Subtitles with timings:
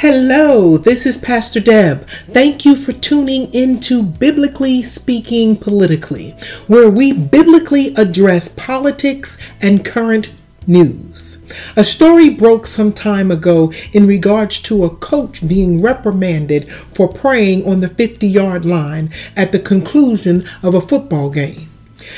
[0.00, 2.08] Hello, this is Pastor Deb.
[2.28, 6.34] Thank you for tuning into Biblically Speaking Politically,
[6.68, 10.30] where we biblically address politics and current
[10.66, 11.44] news.
[11.76, 17.66] A story broke some time ago in regards to a coach being reprimanded for praying
[17.66, 21.68] on the 50 yard line at the conclusion of a football game.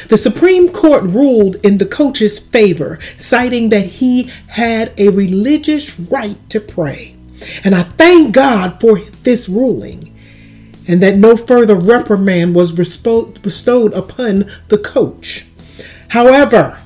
[0.09, 6.39] The Supreme Court ruled in the coach's favor, citing that he had a religious right
[6.49, 7.17] to pray.
[7.65, 10.09] And I thank God for this ruling
[10.89, 15.47] and that no further reprimand was bestowed upon the coach.
[16.09, 16.81] However,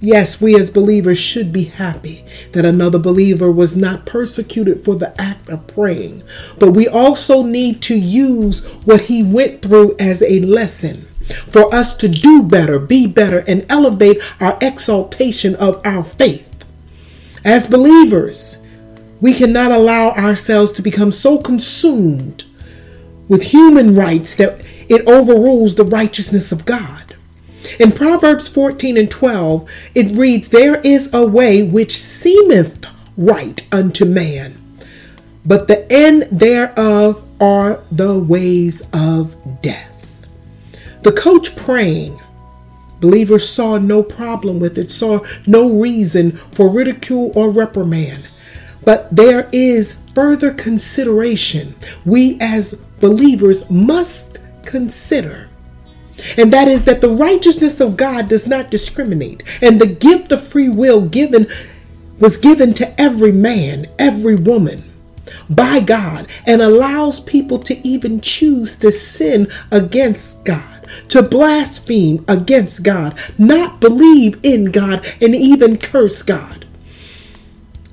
[0.00, 5.20] yes, we as believers should be happy that another believer was not persecuted for the
[5.20, 6.22] act of praying,
[6.58, 11.06] but we also need to use what he went through as a lesson
[11.50, 16.64] for us to do better, be better, and elevate our exaltation of our faith.
[17.44, 18.58] As believers,
[19.20, 22.44] we cannot allow ourselves to become so consumed
[23.28, 27.14] with human rights that it overrules the righteousness of God.
[27.78, 32.86] In Proverbs 14 and 12, it reads, There is a way which seemeth
[33.16, 34.60] right unto man,
[35.44, 40.26] but the end thereof are the ways of death.
[41.02, 42.20] The coach praying,
[43.00, 48.26] believers saw no problem with it, saw no reason for ridicule or reprimand.
[48.84, 55.48] But there is further consideration we as believers must consider.
[56.36, 59.42] And that is that the righteousness of God does not discriminate.
[59.62, 61.46] And the gift of free will given
[62.18, 64.84] was given to every man, every woman
[65.48, 72.82] by God, and allows people to even choose to sin against God, to blaspheme against
[72.82, 76.66] God, not believe in God, and even curse God.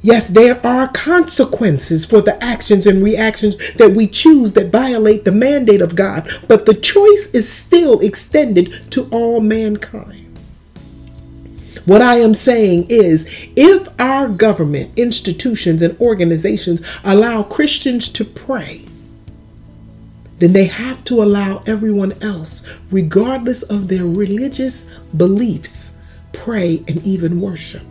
[0.02, 5.31] Yes, there are consequences for the actions and reactions that we choose that violate the
[5.31, 10.23] mandate of God, but the choice is still extended to all mankind.
[11.86, 18.86] What I am saying is if our government, institutions, and organizations allow Christians to pray,
[20.39, 22.61] then they have to allow everyone else,
[22.92, 24.86] regardless of their religious
[25.16, 25.92] beliefs,
[26.33, 27.82] pray and even worship.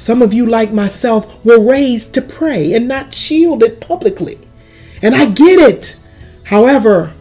[0.00, 4.38] Some of you, like myself, were raised to pray and not shielded publicly.
[5.02, 5.96] And I get it.
[6.44, 7.12] However,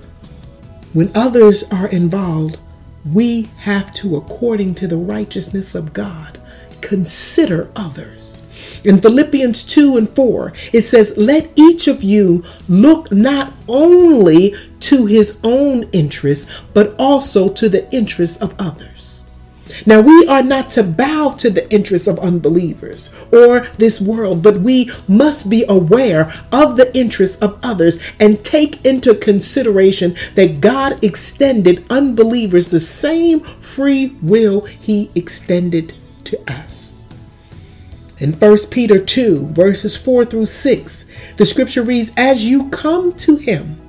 [0.94, 2.57] when others are involved,
[3.06, 6.39] we have to, according to the righteousness of God,
[6.79, 8.41] consider others.
[8.85, 15.06] In Philippians 2 and 4, it says, Let each of you look not only to
[15.06, 19.19] his own interests, but also to the interests of others.
[19.85, 24.57] Now, we are not to bow to the interests of unbelievers or this world, but
[24.57, 31.03] we must be aware of the interests of others and take into consideration that God
[31.03, 35.94] extended unbelievers the same free will He extended
[36.25, 37.07] to us.
[38.19, 41.06] In 1 Peter 2, verses 4 through 6,
[41.38, 43.79] the scripture reads, As you come to Him,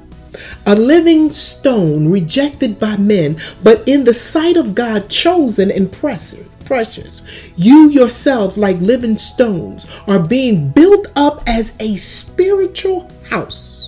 [0.66, 7.22] a living stone rejected by men, but in the sight of God chosen and precious.
[7.56, 13.80] You yourselves, like living stones, are being built up as a spiritual house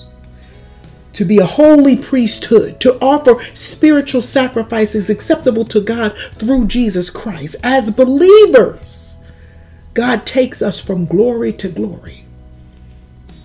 [1.12, 7.56] to be a holy priesthood, to offer spiritual sacrifices acceptable to God through Jesus Christ.
[7.62, 9.18] As believers,
[9.94, 12.24] God takes us from glory to glory.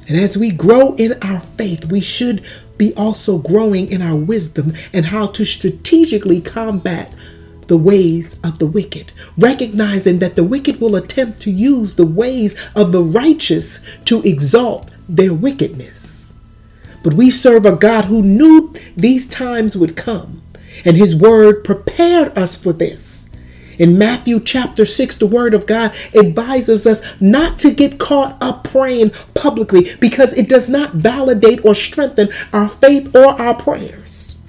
[0.07, 2.43] And as we grow in our faith, we should
[2.77, 7.13] be also growing in our wisdom and how to strategically combat
[7.67, 12.55] the ways of the wicked, recognizing that the wicked will attempt to use the ways
[12.75, 16.33] of the righteous to exalt their wickedness.
[17.03, 20.41] But we serve a God who knew these times would come,
[20.85, 23.16] and his word prepared us for this.
[23.77, 28.63] In Matthew chapter 6, the word of God advises us not to get caught up
[28.63, 34.39] praying publicly because it does not validate or strengthen our faith or our prayers.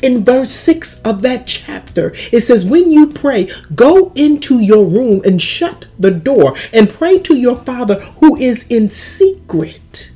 [0.00, 5.22] In verse 6 of that chapter, it says, When you pray, go into your room
[5.24, 10.10] and shut the door and pray to your Father who is in secret.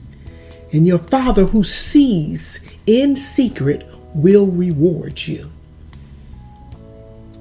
[0.72, 5.50] And your Father who sees in secret will reward you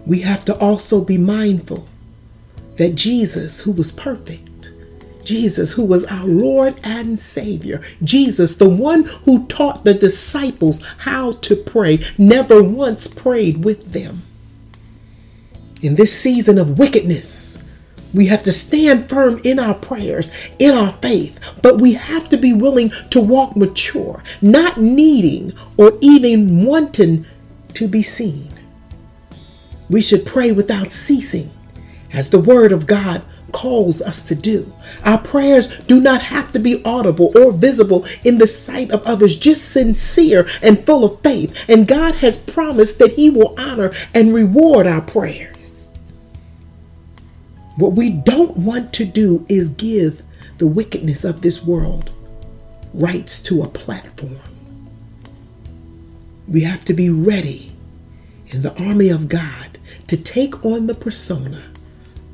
[0.08, 1.88] we have to also be mindful
[2.78, 4.72] that Jesus, who was perfect,
[5.24, 11.34] Jesus, who was our Lord and Savior, Jesus, the one who taught the disciples how
[11.34, 14.24] to pray, never once prayed with them.
[15.82, 17.60] In this season of wickedness,
[18.14, 22.38] We have to stand firm in our prayers, in our faith, but we have to
[22.38, 27.26] be willing to walk mature, not needing or even wanting
[27.76, 28.57] to be seen.
[29.90, 31.52] We should pray without ceasing,
[32.14, 34.74] as the Word of God calls us to do.
[35.04, 39.38] Our prayers do not have to be audible or visible in the sight of others,
[39.38, 41.56] just sincere and full of faith.
[41.68, 45.98] And God has promised that He will honor and reward our prayers.
[47.78, 50.22] What we don't want to do is give
[50.58, 52.12] the wickedness of this world
[52.94, 54.40] rights to a platform.
[56.48, 57.76] We have to be ready
[58.48, 59.67] in the army of God
[60.08, 61.64] to take on the persona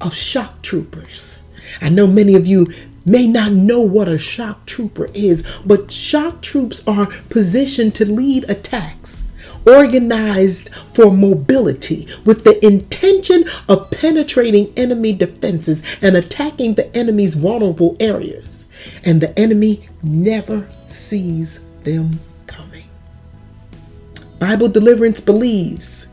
[0.01, 1.39] of shock troopers.
[1.81, 2.67] I know many of you
[3.05, 8.49] may not know what a shock trooper is, but shock troops are positioned to lead
[8.49, 9.23] attacks
[9.65, 17.95] organized for mobility with the intention of penetrating enemy defenses and attacking the enemy's vulnerable
[17.99, 18.67] areas.
[19.03, 22.89] And the enemy never sees them coming.
[24.39, 26.07] Bible deliverance believes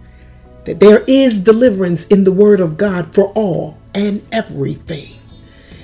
[0.65, 5.15] that there is deliverance in the Word of God for all and everything.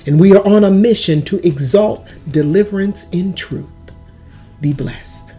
[0.06, 3.66] And we are on a mission to exalt deliverance in truth.
[4.60, 5.35] Be blessed.